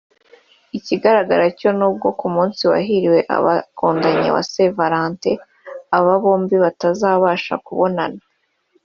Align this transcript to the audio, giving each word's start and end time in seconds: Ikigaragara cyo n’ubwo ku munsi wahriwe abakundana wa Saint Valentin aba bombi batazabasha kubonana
Ikigaragara 0.77 1.45
cyo 1.59 1.69
n’ubwo 1.77 2.07
ku 2.19 2.27
munsi 2.35 2.61
wahriwe 2.71 3.19
abakundana 3.37 4.27
wa 4.35 4.43
Saint 4.51 4.73
Valentin 4.77 5.37
aba 5.97 6.13
bombi 6.23 6.55
batazabasha 6.63 7.55
kubonana 7.67 8.21